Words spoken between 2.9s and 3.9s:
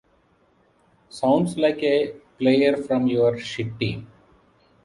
your shit